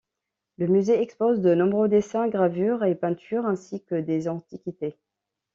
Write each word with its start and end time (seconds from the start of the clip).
Le 0.57 0.65
musée 0.65 0.99
expose 0.99 1.41
de 1.41 1.53
nombreux 1.53 1.87
dessins, 1.87 2.27
gravures 2.27 2.83
et 2.83 2.95
peintures, 2.95 3.45
ainsi 3.45 3.83
que 3.83 3.93
des 3.93 4.27
antiquités. 4.27 4.97